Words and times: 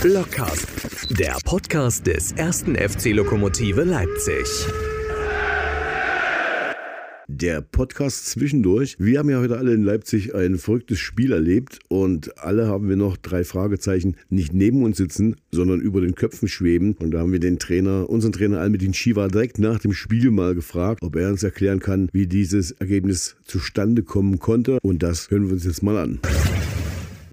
Blockcast, 0.00 0.66
der 1.18 1.36
Podcast 1.44 2.06
des 2.06 2.32
ersten 2.32 2.74
FC 2.74 3.12
Lokomotive 3.12 3.84
Leipzig. 3.84 4.46
Der 7.26 7.60
Podcast 7.60 8.26
zwischendurch. 8.26 8.96
Wir 8.98 9.18
haben 9.18 9.28
ja 9.28 9.40
heute 9.40 9.58
alle 9.58 9.74
in 9.74 9.82
Leipzig 9.82 10.34
ein 10.34 10.56
verrücktes 10.56 10.98
Spiel 10.98 11.32
erlebt 11.32 11.80
und 11.88 12.38
alle 12.38 12.66
haben 12.66 12.88
wir 12.88 12.96
noch 12.96 13.18
drei 13.18 13.44
Fragezeichen 13.44 14.16
nicht 14.30 14.54
neben 14.54 14.82
uns 14.82 14.96
sitzen, 14.96 15.36
sondern 15.52 15.80
über 15.80 16.00
den 16.00 16.14
Köpfen 16.14 16.48
schweben. 16.48 16.96
Und 16.98 17.10
da 17.10 17.18
haben 17.18 17.32
wir 17.32 17.40
den 17.40 17.58
Trainer, 17.58 18.08
unseren 18.08 18.32
Trainer 18.32 18.60
Almedin 18.60 18.94
Shiva, 18.94 19.28
direkt 19.28 19.58
nach 19.58 19.80
dem 19.80 19.92
Spiel 19.92 20.30
mal 20.30 20.54
gefragt, 20.54 21.02
ob 21.02 21.14
er 21.14 21.28
uns 21.28 21.42
erklären 21.42 21.80
kann, 21.80 22.08
wie 22.12 22.26
dieses 22.26 22.70
Ergebnis 22.70 23.36
zustande 23.44 24.02
kommen 24.02 24.38
konnte. 24.38 24.78
Und 24.80 25.02
das 25.02 25.30
hören 25.30 25.46
wir 25.46 25.52
uns 25.52 25.64
jetzt 25.64 25.82
mal 25.82 25.98
an. 25.98 26.20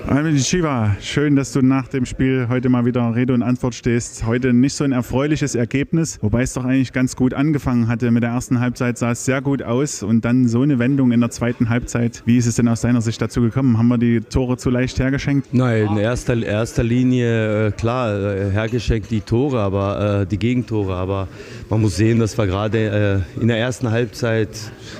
Almedi 0.08 0.40
Shiva, 0.40 0.96
schön, 1.02 1.36
dass 1.36 1.52
du 1.52 1.64
nach 1.64 1.88
dem 1.88 2.06
Spiel 2.06 2.46
heute 2.48 2.70
mal 2.70 2.86
wieder 2.86 3.16
Rede 3.16 3.34
und 3.34 3.42
Antwort 3.42 3.74
stehst. 3.74 4.24
Heute 4.24 4.54
nicht 4.54 4.76
so 4.76 4.84
ein 4.84 4.92
erfreuliches 4.92 5.56
Ergebnis, 5.56 6.20
wobei 6.22 6.44
es 6.44 6.54
doch 6.54 6.64
eigentlich 6.64 6.94
ganz 6.94 7.16
gut 7.16 7.34
angefangen 7.34 7.88
hatte. 7.88 8.12
Mit 8.12 8.22
der 8.22 8.30
ersten 8.30 8.60
Halbzeit 8.60 9.00
sah 9.00 9.12
es 9.12 9.26
sehr 9.26 9.42
gut 9.42 9.64
aus 9.64 10.04
und 10.04 10.24
dann 10.24 10.48
so 10.48 10.62
eine 10.62 10.78
Wendung 10.78 11.12
in 11.12 11.22
der 11.22 11.32
zweiten 11.32 11.70
Halbzeit. 11.70 12.22
Wie 12.24 12.38
ist 12.38 12.46
es 12.46 12.56
denn 12.56 12.68
aus 12.68 12.82
deiner 12.82 13.02
Sicht 13.02 13.20
dazu 13.20 13.42
gekommen? 13.42 13.80
Haben 13.80 13.88
wir 13.88 13.98
die 13.98 14.22
Tore 14.22 14.58
zu 14.58 14.70
leicht 14.70 15.00
hergeschenkt? 15.00 15.52
Nein, 15.56 15.88
in 15.88 15.98
erster, 15.98 16.38
erster 16.38 16.84
Linie, 16.84 17.70
äh, 17.70 17.72
klar, 17.72 18.16
äh, 18.16 18.52
hergeschenkt 18.52 19.10
die 19.10 19.22
Tore, 19.22 19.60
aber 19.60 20.22
äh, 20.22 20.26
die 20.28 20.38
Gegentore. 20.38 20.94
Aber 20.94 21.28
man 21.72 21.82
muss 21.82 21.96
sehen, 21.96 22.20
dass 22.20 22.38
wir 22.38 22.46
gerade 22.46 23.26
in 23.42 23.48
der 23.48 23.58
ersten 23.58 23.90
Halbzeit 23.90 24.50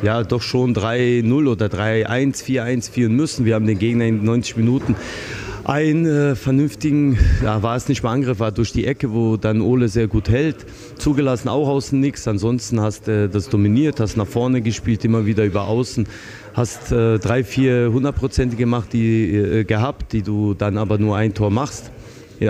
ja 0.02 0.24
doch 0.24 0.42
schon 0.42 0.74
3-0 0.74 1.48
oder 1.48 1.68
3-1, 1.68 2.44
4-1 2.44 2.92
führen 2.92 3.16
müssen. 3.16 3.46
Wir 3.46 3.54
haben 3.54 3.68
den 3.68 3.78
Gegner 3.78 4.06
in 4.06 4.24
90 4.24 4.58
Minuten 4.58 4.95
einen 5.66 6.06
äh, 6.06 6.36
vernünftigen, 6.36 7.18
ja, 7.44 7.64
war 7.64 7.76
es 7.76 7.90
nicht 7.90 8.04
mal 8.04 8.14
Angriff, 8.14 8.40
war 8.40 8.52
durch 8.52 8.72
die 8.72 8.86
Ecke, 8.86 9.12
wo 9.12 9.36
dann 9.36 9.62
Ole 9.62 9.90
sehr 9.90 10.08
gut 10.08 10.30
hält. 10.30 10.58
Zugelassen 10.98 11.50
auch 11.50 11.68
außen 11.68 12.00
nichts. 12.00 12.28
Ansonsten 12.28 12.80
hast 12.80 13.08
du 13.08 13.26
äh, 13.26 13.30
das 13.30 13.50
dominiert, 13.50 14.00
hast 14.00 14.16
nach 14.16 14.28
vorne 14.28 14.62
gespielt, 14.62 15.04
immer 15.04 15.26
wieder 15.26 15.44
über 15.44 15.68
außen. 15.68 16.08
Hast 16.54 16.92
äh, 16.92 17.18
drei, 17.18 17.44
vier 17.44 17.90
hundertprozentige 17.92 18.62
gemacht, 18.64 18.94
die 18.94 19.36
äh, 19.36 19.64
gehabt, 19.64 20.14
die 20.14 20.22
du 20.22 20.54
dann 20.54 20.78
aber 20.78 21.00
nur 21.00 21.18
ein 21.18 21.34
Tor 21.34 21.50
machst. 21.50 21.92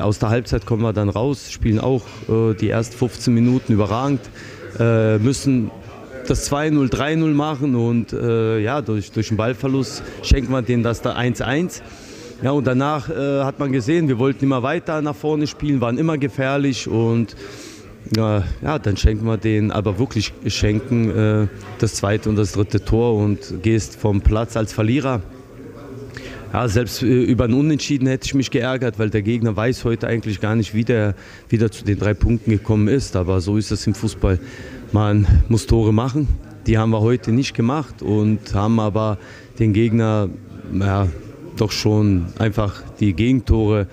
Aus 0.02 0.20
der 0.20 0.30
Halbzeit 0.30 0.66
kommen 0.66 0.82
wir 0.82 0.94
dann 0.94 1.10
raus, 1.10 1.52
spielen 1.52 1.80
auch 1.80 2.02
äh, 2.28 2.54
die 2.56 2.70
ersten 2.70 2.98
15 2.98 3.34
Minuten 3.34 3.72
überragend, 3.72 4.20
äh, 4.80 5.20
müssen 5.20 5.72
das 6.28 6.52
2-0, 6.52 6.92
3-0 6.92 7.34
machen 7.34 7.76
und 7.76 8.12
ja, 8.12 8.82
durch, 8.82 9.12
durch 9.12 9.28
den 9.28 9.38
Ballverlust 9.38 10.02
schenken 10.24 10.52
wir 10.52 10.64
denen 10.64 10.82
das 10.82 11.04
da 11.04 11.16
1-1. 11.16 11.84
Ja, 12.42 12.52
und 12.52 12.68
danach 12.68 13.10
äh, 13.10 13.44
hat 13.44 13.60
man 13.60 13.72
gesehen, 13.72 14.08
wir 14.08 14.20
wollten 14.20 14.46
immer 14.46 14.62
weiter 14.62 15.02
nach 15.02 15.16
vorne 15.16 15.48
spielen, 15.48 15.80
waren 15.80 15.98
immer 15.98 16.18
gefährlich 16.18 16.88
und 16.88 17.36
ja, 18.16 18.44
ja 18.62 18.78
dann 18.78 18.98
schenken 18.98 19.26
wir 19.26 19.38
den, 19.38 19.72
aber 19.72 19.98
wirklich 20.00 20.34
schenken 20.48 21.10
äh, 21.10 21.48
das 21.80 21.96
zweite 21.96 22.30
und 22.30 22.36
das 22.36 22.52
dritte 22.52 22.84
Tor 22.84 23.16
und 23.16 23.64
gehst 23.64 23.96
vom 23.96 24.22
Platz 24.22 24.58
als 24.58 24.74
Verlierer. 24.74 25.22
Ja, 26.54 26.68
selbst 26.68 27.04
äh, 27.04 27.24
über 27.24 27.46
einen 27.46 27.54
Unentschieden 27.54 28.08
hätte 28.08 28.26
ich 28.26 28.34
mich 28.34 28.52
geärgert, 28.52 29.00
weil 29.00 29.10
der 29.10 29.22
Gegner 29.22 29.56
weiß 29.56 29.86
heute 29.86 30.08
eigentlich 30.08 30.40
gar 30.40 30.56
nicht, 30.56 30.74
wie 30.74 30.84
der 30.84 31.16
wieder 31.50 31.72
zu 31.72 31.84
den 31.84 31.98
drei 31.98 32.14
Punkten 32.14 32.52
gekommen 32.52 32.88
ist. 32.88 33.16
Aber 33.16 33.42
so 33.42 33.58
ist 33.58 33.72
es 33.72 33.88
im 33.88 33.94
Fußball. 33.94 34.40
Man 34.92 35.26
muss 35.48 35.68
Tore 35.68 35.94
machen. 35.94 36.28
Die 36.68 36.78
haben 36.78 36.92
wir 36.92 37.02
heute 37.02 37.32
nicht 37.32 37.56
gemacht 37.56 38.02
und 38.02 38.54
haben 38.54 38.80
aber 38.80 39.18
den 39.60 39.74
Gegner 39.74 40.30
ja, 40.74 41.08
doch 41.58 41.72
schon 41.72 42.26
einfach 42.40 42.82
die 43.00 43.14
Gegentore 43.14 43.88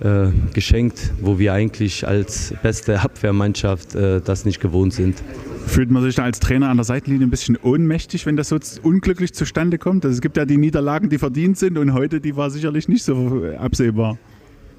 äh, 0.00 0.28
geschenkt, 0.54 1.12
wo 1.20 1.38
wir 1.38 1.52
eigentlich 1.52 2.06
als 2.06 2.54
beste 2.62 3.00
Abwehrmannschaft 3.00 3.94
äh, 3.94 4.20
das 4.20 4.44
nicht 4.44 4.60
gewohnt 4.60 4.94
sind. 4.94 5.22
Fühlt 5.66 5.90
man 5.90 6.02
sich 6.02 6.14
da 6.14 6.24
als 6.24 6.40
Trainer 6.40 6.68
an 6.68 6.78
der 6.78 6.84
Seitenlinie 6.84 7.26
ein 7.26 7.30
bisschen 7.30 7.56
ohnmächtig, 7.56 8.26
wenn 8.26 8.36
das 8.36 8.48
so 8.48 8.58
unglücklich 8.82 9.34
zustande 9.34 9.78
kommt? 9.78 10.04
Also 10.04 10.14
es 10.14 10.20
gibt 10.20 10.36
ja 10.36 10.44
die 10.44 10.56
Niederlagen, 10.56 11.10
die 11.10 11.18
verdient 11.18 11.58
sind 11.58 11.76
und 11.76 11.92
heute, 11.92 12.20
die 12.20 12.34
war 12.34 12.50
sicherlich 12.50 12.88
nicht 12.88 13.04
so 13.04 13.44
absehbar. 13.58 14.18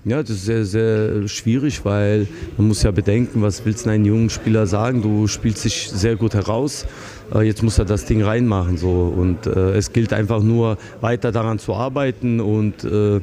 Ja, 0.03 0.23
das 0.23 0.31
ist 0.31 0.45
sehr, 0.45 0.65
sehr 0.65 1.27
schwierig, 1.27 1.85
weil 1.85 2.27
man 2.57 2.69
muss 2.69 2.81
ja 2.81 2.89
bedenken, 2.89 3.43
was 3.43 3.63
willst 3.65 3.85
du 3.85 3.91
einem 3.91 4.03
jungen 4.05 4.29
Spieler 4.31 4.65
sagen? 4.65 5.03
Du 5.03 5.27
spielst 5.27 5.63
dich 5.63 5.91
sehr 5.93 6.15
gut 6.15 6.33
heraus, 6.33 6.87
äh, 7.31 7.43
jetzt 7.43 7.61
muss 7.61 7.77
er 7.77 7.85
das 7.85 8.05
Ding 8.05 8.23
reinmachen. 8.23 8.77
So. 8.77 9.13
Und 9.15 9.45
äh, 9.45 9.75
es 9.75 9.93
gilt 9.93 10.11
einfach 10.11 10.41
nur 10.41 10.79
weiter 11.01 11.31
daran 11.31 11.59
zu 11.59 11.75
arbeiten 11.75 12.39
und 12.39 12.83
äh, 12.83 13.21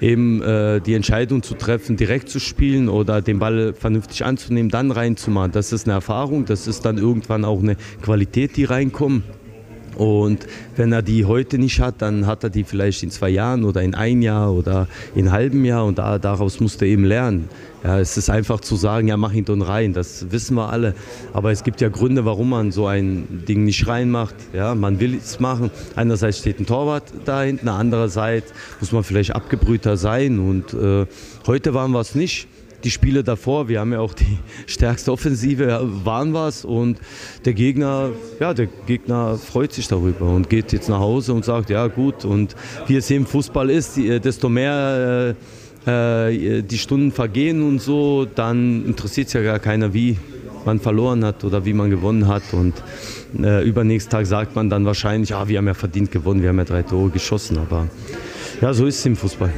eben 0.00 0.42
äh, 0.42 0.80
die 0.80 0.94
Entscheidung 0.94 1.44
zu 1.44 1.54
treffen, 1.54 1.96
direkt 1.96 2.28
zu 2.28 2.40
spielen 2.40 2.88
oder 2.88 3.22
den 3.22 3.38
Ball 3.38 3.72
vernünftig 3.72 4.24
anzunehmen, 4.24 4.72
dann 4.72 4.90
reinzumachen. 4.90 5.52
Das 5.52 5.72
ist 5.72 5.86
eine 5.86 5.94
Erfahrung, 5.94 6.46
das 6.46 6.66
ist 6.66 6.84
dann 6.84 6.98
irgendwann 6.98 7.44
auch 7.44 7.60
eine 7.60 7.76
Qualität, 8.02 8.56
die 8.56 8.64
reinkommt. 8.64 9.22
Und 9.96 10.46
wenn 10.76 10.92
er 10.92 11.02
die 11.02 11.24
heute 11.24 11.58
nicht 11.58 11.80
hat, 11.80 12.00
dann 12.00 12.26
hat 12.26 12.44
er 12.44 12.50
die 12.50 12.64
vielleicht 12.64 13.02
in 13.02 13.10
zwei 13.10 13.28
Jahren 13.28 13.64
oder 13.64 13.82
in 13.82 13.94
ein 13.94 14.22
Jahr 14.22 14.52
oder 14.52 14.88
in 15.14 15.26
einem 15.26 15.32
halben 15.32 15.64
Jahr 15.64 15.84
und 15.84 15.98
da, 15.98 16.18
daraus 16.18 16.60
musst 16.60 16.80
du 16.80 16.86
eben 16.86 17.04
lernen. 17.04 17.48
Ja, 17.84 17.98
es 17.98 18.16
ist 18.16 18.30
einfach 18.30 18.60
zu 18.60 18.76
sagen, 18.76 19.08
ja, 19.08 19.16
mach 19.16 19.32
ihn 19.32 19.44
dann 19.44 19.60
rein, 19.60 19.92
das 19.92 20.30
wissen 20.30 20.54
wir 20.54 20.70
alle. 20.70 20.94
Aber 21.32 21.50
es 21.50 21.64
gibt 21.64 21.80
ja 21.80 21.88
Gründe, 21.88 22.24
warum 22.24 22.50
man 22.50 22.70
so 22.70 22.86
ein 22.86 23.42
Ding 23.48 23.64
nicht 23.64 23.88
reinmacht. 23.88 24.36
Ja, 24.52 24.76
man 24.76 25.00
will 25.00 25.16
es 25.16 25.40
machen. 25.40 25.70
Einerseits 25.96 26.38
steht 26.38 26.60
ein 26.60 26.66
Torwart 26.66 27.04
da 27.24 27.42
hinten, 27.42 27.68
andererseits 27.68 28.52
muss 28.78 28.92
man 28.92 29.02
vielleicht 29.02 29.34
abgebrühter 29.34 29.96
sein. 29.96 30.38
Und 30.38 30.72
äh, 30.74 31.06
heute 31.46 31.74
waren 31.74 31.90
wir 31.90 32.00
es 32.00 32.14
nicht 32.14 32.46
die 32.84 32.90
Spiele 32.90 33.22
davor, 33.24 33.68
wir 33.68 33.80
haben 33.80 33.92
ja 33.92 34.00
auch 34.00 34.14
die 34.14 34.38
stärkste 34.66 35.12
Offensive, 35.12 35.80
waren 36.04 36.34
was. 36.34 36.64
Und 36.64 36.98
der 37.44 37.54
Gegner, 37.54 38.10
ja, 38.40 38.54
der 38.54 38.68
Gegner 38.86 39.36
freut 39.36 39.72
sich 39.72 39.88
darüber 39.88 40.26
und 40.26 40.50
geht 40.50 40.72
jetzt 40.72 40.88
nach 40.88 41.00
Hause 41.00 41.32
und 41.32 41.44
sagt, 41.44 41.70
ja 41.70 41.86
gut. 41.86 42.24
Und 42.24 42.54
wie 42.86 42.96
es 42.96 43.10
im 43.10 43.26
Fußball 43.26 43.70
ist, 43.70 43.96
desto 43.96 44.48
mehr 44.48 45.34
äh, 45.34 45.34
äh, 45.86 46.62
die 46.62 46.78
Stunden 46.78 47.12
vergehen 47.12 47.62
und 47.62 47.80
so, 47.80 48.24
dann 48.24 48.84
interessiert 48.86 49.28
es 49.28 49.32
ja 49.32 49.42
gar 49.42 49.58
keiner, 49.58 49.92
wie 49.92 50.16
man 50.64 50.78
verloren 50.78 51.24
hat 51.24 51.42
oder 51.44 51.64
wie 51.64 51.72
man 51.72 51.90
gewonnen 51.90 52.28
hat. 52.28 52.42
Und 52.52 52.74
äh, 53.42 53.66
übernächsten 53.66 54.10
Tag 54.10 54.26
sagt 54.26 54.54
man 54.54 54.70
dann 54.70 54.84
wahrscheinlich, 54.84 55.34
ah, 55.34 55.48
wir 55.48 55.58
haben 55.58 55.66
ja 55.66 55.74
verdient 55.74 56.10
gewonnen, 56.10 56.42
wir 56.42 56.50
haben 56.50 56.58
ja 56.58 56.64
drei 56.64 56.82
Tore 56.82 57.10
geschossen, 57.10 57.58
aber 57.58 57.88
ja, 58.60 58.72
so 58.72 58.86
ist 58.86 58.98
es 58.98 59.06
im 59.06 59.16
Fußball. 59.16 59.52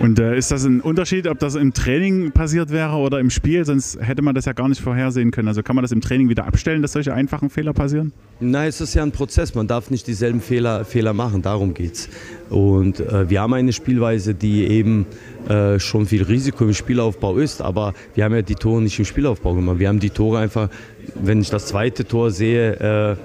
Und 0.00 0.18
äh, 0.18 0.36
ist 0.36 0.50
das 0.50 0.64
ein 0.64 0.80
Unterschied, 0.80 1.26
ob 1.28 1.38
das 1.38 1.54
im 1.54 1.72
Training 1.72 2.32
passiert 2.32 2.70
wäre 2.70 2.96
oder 2.96 3.20
im 3.20 3.30
Spiel? 3.30 3.64
Sonst 3.64 3.98
hätte 4.00 4.22
man 4.22 4.34
das 4.34 4.44
ja 4.44 4.52
gar 4.52 4.68
nicht 4.68 4.80
vorhersehen 4.80 5.30
können. 5.30 5.48
Also 5.48 5.62
kann 5.62 5.76
man 5.76 5.82
das 5.82 5.92
im 5.92 6.00
Training 6.00 6.28
wieder 6.28 6.46
abstellen, 6.46 6.82
dass 6.82 6.92
solche 6.92 7.14
einfachen 7.14 7.48
Fehler 7.48 7.72
passieren? 7.72 8.12
Nein, 8.40 8.68
es 8.68 8.80
ist 8.80 8.94
ja 8.94 9.02
ein 9.02 9.12
Prozess. 9.12 9.54
Man 9.54 9.66
darf 9.66 9.90
nicht 9.90 10.06
dieselben 10.06 10.40
Fehler, 10.40 10.84
Fehler 10.84 11.12
machen. 11.12 11.42
Darum 11.42 11.74
geht 11.74 11.94
es. 11.94 12.08
Und 12.50 13.00
äh, 13.00 13.30
wir 13.30 13.40
haben 13.40 13.54
eine 13.54 13.72
Spielweise, 13.72 14.34
die 14.34 14.66
eben 14.66 15.06
äh, 15.48 15.78
schon 15.78 16.06
viel 16.06 16.24
Risiko 16.24 16.64
im 16.64 16.74
Spielaufbau 16.74 17.38
ist. 17.38 17.62
Aber 17.62 17.94
wir 18.14 18.24
haben 18.24 18.34
ja 18.34 18.42
die 18.42 18.56
Tore 18.56 18.82
nicht 18.82 18.98
im 18.98 19.04
Spielaufbau 19.04 19.54
gemacht. 19.54 19.78
Wir 19.78 19.88
haben 19.88 20.00
die 20.00 20.10
Tore 20.10 20.40
einfach, 20.40 20.70
wenn 21.14 21.40
ich 21.40 21.50
das 21.50 21.66
zweite 21.66 22.04
Tor 22.04 22.30
sehe, 22.30 23.12
äh, 23.12 23.16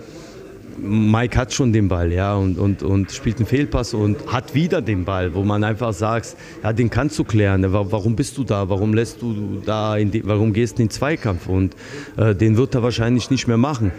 Mike 0.81 1.37
hat 1.37 1.53
schon 1.53 1.73
den 1.73 1.87
Ball, 1.87 2.11
ja, 2.11 2.35
und, 2.35 2.57
und, 2.57 2.83
und 2.83 3.11
spielt 3.11 3.37
einen 3.37 3.45
Fehlpass 3.45 3.93
und 3.93 4.31
hat 4.31 4.53
wieder 4.55 4.81
den 4.81 5.05
Ball, 5.05 5.33
wo 5.33 5.43
man 5.43 5.63
einfach 5.63 5.93
sagt, 5.93 6.35
ja, 6.63 6.73
den 6.73 6.89
kannst 6.89 7.19
du 7.19 7.23
klären. 7.23 7.65
Warum 7.71 8.15
bist 8.15 8.37
du 8.37 8.43
da? 8.43 8.69
Warum 8.69 8.93
lässt 8.93 9.21
du 9.21 9.61
da, 9.65 9.97
die, 9.97 10.25
warum 10.25 10.53
gehst 10.53 10.77
du 10.77 10.83
in 10.83 10.87
den 10.87 10.91
Zweikampf? 10.91 11.47
Und 11.47 11.75
äh, 12.17 12.33
den 12.35 12.57
wird 12.57 12.75
er 12.75 12.83
wahrscheinlich 12.83 13.29
nicht 13.29 13.47
mehr 13.47 13.57
machen. 13.57 13.91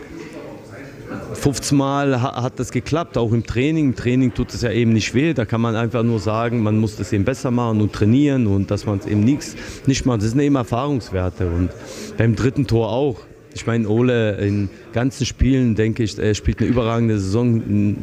15 1.34 1.76
Mal 1.76 2.20
hat 2.22 2.58
das 2.58 2.70
geklappt, 2.70 3.16
auch 3.16 3.32
im 3.32 3.44
Training. 3.44 3.86
Im 3.86 3.96
Training 3.96 4.34
tut 4.34 4.52
es 4.52 4.62
ja 4.62 4.70
eben 4.70 4.92
nicht 4.92 5.14
weh. 5.14 5.32
Da 5.32 5.44
kann 5.44 5.60
man 5.60 5.74
einfach 5.74 6.02
nur 6.02 6.18
sagen, 6.18 6.62
man 6.62 6.78
muss 6.78 6.96
das 6.96 7.12
eben 7.12 7.24
besser 7.24 7.50
machen 7.50 7.80
und 7.80 7.92
trainieren 7.92 8.46
und 8.46 8.70
dass 8.70 8.86
man 8.86 8.98
es 8.98 9.06
eben 9.06 9.20
nichts 9.20 9.56
nicht 9.86 10.06
macht. 10.06 10.22
Das 10.22 10.30
sind 10.30 10.40
eben 10.40 10.56
Erfahrungswerte. 10.56 11.48
Und 11.48 11.70
beim 12.16 12.36
dritten 12.36 12.66
Tor 12.66 12.90
auch. 12.90 13.16
Ich 13.54 13.66
meine, 13.66 13.88
Ole 13.88 14.36
in 14.36 14.70
ganzen 14.92 15.26
Spielen, 15.26 15.74
denke 15.74 16.02
ich, 16.02 16.18
er 16.18 16.34
spielt 16.34 16.60
eine 16.60 16.68
überragende 16.68 17.18
Saison. 17.18 17.96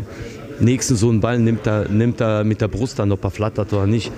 Nächsten 0.59 0.95
so 0.95 1.09
einen 1.09 1.19
Ball 1.19 1.39
nimmt 1.39 1.65
er, 1.67 1.87
nimmt 1.89 2.19
er 2.21 2.43
mit 2.43 2.61
der 2.61 2.67
Brust 2.67 2.99
an, 2.99 3.11
ob 3.11 3.23
er 3.23 3.31
flattert 3.31 3.71
oder 3.73 3.87
nicht. 3.87 4.11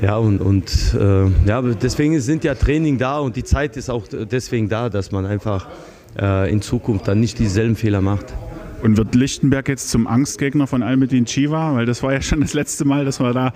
Ja, 0.00 0.16
und, 0.16 0.40
und 0.40 0.94
äh, 0.98 1.26
ja, 1.46 1.60
deswegen 1.62 2.20
sind 2.20 2.44
ja 2.44 2.54
Training 2.54 2.98
da 2.98 3.18
und 3.18 3.34
die 3.34 3.42
Zeit 3.42 3.76
ist 3.76 3.90
auch 3.90 4.06
deswegen 4.08 4.68
da, 4.68 4.88
dass 4.88 5.10
man 5.10 5.26
einfach 5.26 5.66
äh, 6.16 6.50
in 6.52 6.62
Zukunft 6.62 7.08
dann 7.08 7.18
nicht 7.18 7.38
dieselben 7.38 7.74
Fehler 7.74 8.00
macht. 8.00 8.26
Und 8.80 8.96
wird 8.96 9.16
Lichtenberg 9.16 9.68
jetzt 9.68 9.90
zum 9.90 10.06
Angstgegner 10.06 10.68
von 10.68 10.84
Almedin 10.84 11.24
Chiva? 11.24 11.74
Weil 11.74 11.84
das 11.84 12.04
war 12.04 12.12
ja 12.12 12.22
schon 12.22 12.40
das 12.40 12.54
letzte 12.54 12.84
Mal, 12.84 13.04
dass 13.04 13.18
wir 13.18 13.32
da 13.32 13.52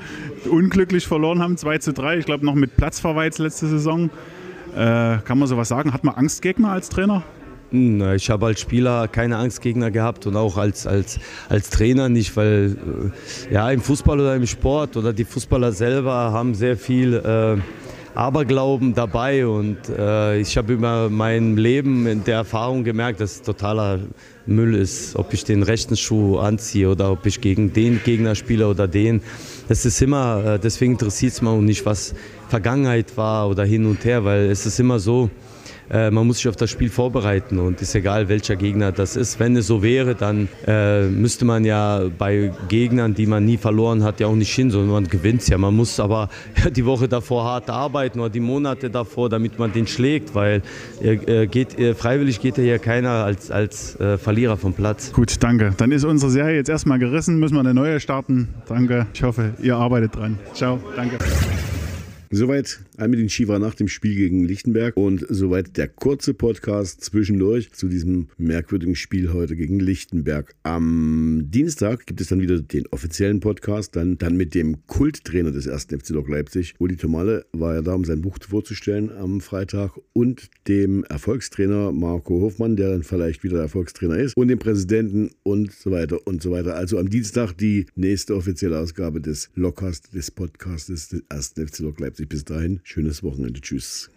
unglücklich 0.50 1.06
verloren 1.06 1.40
haben, 1.40 1.56
2 1.56 1.78
zu 1.78 1.92
3. 1.92 2.18
Ich 2.18 2.26
glaube 2.26 2.44
noch 2.44 2.56
mit 2.56 2.76
Platzverweis 2.76 3.38
letzte 3.38 3.68
Saison. 3.68 4.10
Äh, 4.74 5.18
kann 5.24 5.38
man 5.38 5.48
sowas 5.48 5.68
sagen? 5.68 5.92
Hat 5.92 6.04
man 6.04 6.14
Angstgegner 6.14 6.70
als 6.70 6.88
Trainer? 6.88 7.22
Ich 7.72 8.28
habe 8.28 8.46
als 8.46 8.60
Spieler 8.60 9.08
keine 9.08 9.38
Angstgegner 9.38 9.90
gehabt 9.90 10.26
und 10.26 10.36
auch 10.36 10.58
als, 10.58 10.86
als, 10.86 11.18
als 11.48 11.70
Trainer 11.70 12.10
nicht, 12.10 12.36
weil 12.36 12.76
äh, 13.48 13.54
ja, 13.54 13.70
im 13.70 13.80
Fußball 13.80 14.20
oder 14.20 14.36
im 14.36 14.46
Sport 14.46 14.98
oder 14.98 15.14
die 15.14 15.24
Fußballer 15.24 15.72
selber 15.72 16.12
haben 16.12 16.54
sehr 16.54 16.76
viel 16.76 17.14
äh, 17.14 17.56
Aberglauben 18.14 18.94
dabei 18.94 19.46
und 19.46 19.88
äh, 19.88 20.38
ich 20.38 20.58
habe 20.58 20.74
über 20.74 21.08
mein 21.08 21.56
Leben 21.56 22.06
in 22.06 22.24
der 22.24 22.36
Erfahrung 22.36 22.84
gemerkt, 22.84 23.20
dass 23.20 23.36
es 23.36 23.42
totaler 23.42 24.00
Müll 24.44 24.74
ist, 24.74 25.16
ob 25.16 25.32
ich 25.32 25.44
den 25.44 25.62
rechten 25.62 25.96
Schuh 25.96 26.38
anziehe 26.38 26.90
oder 26.90 27.10
ob 27.10 27.24
ich 27.24 27.40
gegen 27.40 27.72
den 27.72 28.02
Gegner 28.04 28.34
spiele 28.34 28.68
oder 28.68 28.86
den. 28.86 29.22
Das 29.68 29.86
ist 29.86 30.02
immer, 30.02 30.44
äh, 30.44 30.58
deswegen 30.58 30.92
interessiert 30.92 31.32
es 31.32 31.40
mich 31.40 31.50
auch 31.50 31.60
nicht, 31.60 31.86
was 31.86 32.14
Vergangenheit 32.48 33.16
war 33.16 33.48
oder 33.48 33.64
hin 33.64 33.86
und 33.86 34.04
her, 34.04 34.24
weil 34.24 34.50
es 34.50 34.66
ist 34.66 34.78
immer 34.78 34.98
so, 34.98 35.30
äh, 35.90 36.10
man 36.10 36.26
muss 36.26 36.38
sich 36.38 36.48
auf 36.48 36.56
das 36.56 36.70
Spiel 36.70 36.88
vorbereiten 36.88 37.58
und 37.58 37.80
ist 37.80 37.94
egal, 37.94 38.28
welcher 38.28 38.56
Gegner 38.56 38.92
das 38.92 39.16
ist. 39.16 39.40
Wenn 39.40 39.56
es 39.56 39.66
so 39.66 39.82
wäre, 39.82 40.14
dann 40.14 40.48
äh, 40.66 41.06
müsste 41.06 41.44
man 41.44 41.64
ja 41.64 42.02
bei 42.18 42.52
Gegnern, 42.68 43.14
die 43.14 43.26
man 43.26 43.44
nie 43.44 43.56
verloren 43.56 44.02
hat, 44.04 44.20
ja 44.20 44.26
auch 44.26 44.34
nicht 44.34 44.54
hin, 44.54 44.70
sondern 44.70 44.90
man 44.90 45.08
gewinnt 45.08 45.46
ja. 45.48 45.58
Man 45.58 45.74
muss 45.74 46.00
aber 46.00 46.28
die 46.76 46.84
Woche 46.84 47.08
davor 47.08 47.44
hart 47.44 47.70
arbeiten 47.70 48.20
oder 48.20 48.30
die 48.30 48.40
Monate 48.40 48.90
davor, 48.90 49.28
damit 49.28 49.58
man 49.58 49.72
den 49.72 49.86
schlägt, 49.86 50.34
weil 50.34 50.62
äh, 51.02 51.46
geht, 51.46 51.78
äh, 51.78 51.94
freiwillig 51.94 52.40
geht 52.40 52.58
ja 52.58 52.64
hier 52.64 52.78
keiner 52.78 53.24
als, 53.24 53.50
als 53.50 53.98
äh, 54.00 54.18
Verlierer 54.18 54.56
vom 54.56 54.72
Platz. 54.72 55.12
Gut, 55.12 55.42
danke. 55.42 55.74
Dann 55.76 55.92
ist 55.92 56.04
unsere 56.04 56.30
Serie 56.30 56.56
jetzt 56.56 56.68
erstmal 56.68 56.98
gerissen, 56.98 57.38
müssen 57.38 57.54
wir 57.54 57.60
eine 57.60 57.74
neue 57.74 58.00
starten. 58.00 58.48
Danke. 58.66 59.06
Ich 59.14 59.22
hoffe, 59.22 59.54
ihr 59.62 59.76
arbeitet 59.76 60.16
dran. 60.16 60.38
Ciao, 60.54 60.78
danke. 60.96 61.18
Soweit 62.34 62.80
Almedin 62.96 63.28
Shiva 63.28 63.58
nach 63.58 63.74
dem 63.74 63.88
Spiel 63.88 64.14
gegen 64.14 64.42
Lichtenberg 64.46 64.96
und 64.96 65.22
soweit 65.28 65.76
der 65.76 65.86
kurze 65.86 66.32
Podcast 66.32 67.04
zwischendurch 67.04 67.72
zu 67.72 67.88
diesem 67.88 68.28
merkwürdigen 68.38 68.96
Spiel 68.96 69.34
heute 69.34 69.54
gegen 69.54 69.78
Lichtenberg. 69.78 70.54
Am 70.62 71.42
Dienstag 71.50 72.06
gibt 72.06 72.22
es 72.22 72.28
dann 72.28 72.40
wieder 72.40 72.58
den 72.58 72.86
offiziellen 72.86 73.40
Podcast, 73.40 73.96
dann, 73.96 74.16
dann 74.16 74.38
mit 74.38 74.54
dem 74.54 74.86
Kulttrainer 74.86 75.50
des 75.50 75.66
ersten 75.66 76.00
FC 76.00 76.08
Lok 76.08 76.30
Leipzig. 76.30 76.74
Uli 76.78 76.96
Tomale 76.96 77.44
war 77.52 77.74
ja 77.74 77.82
da, 77.82 77.92
um 77.92 78.06
sein 78.06 78.22
Buch 78.22 78.38
vorzustellen 78.48 79.10
am 79.10 79.42
Freitag 79.42 79.92
und 80.14 80.48
dem 80.68 81.04
Erfolgstrainer 81.04 81.92
Marco 81.92 82.40
Hofmann, 82.40 82.76
der 82.76 82.92
dann 82.92 83.02
vielleicht 83.02 83.44
wieder 83.44 83.60
Erfolgstrainer 83.60 84.16
ist 84.16 84.38
und 84.38 84.48
dem 84.48 84.58
Präsidenten 84.58 85.32
und 85.42 85.70
so 85.70 85.90
weiter 85.90 86.26
und 86.26 86.42
so 86.42 86.50
weiter. 86.50 86.76
Also 86.76 86.98
am 86.98 87.10
Dienstag 87.10 87.52
die 87.52 87.84
nächste 87.94 88.34
offizielle 88.34 88.78
Ausgabe 88.78 89.20
des 89.20 89.50
Lokcast, 89.54 90.14
des 90.14 90.30
Podcastes 90.30 91.08
des 91.08 91.22
ersten 91.28 91.68
FC 91.68 91.80
Lok 91.80 92.00
Leipzig. 92.00 92.21
Bis 92.26 92.44
dahin, 92.44 92.80
schönes 92.84 93.22
Wochenende. 93.22 93.60
Tschüss. 93.60 94.12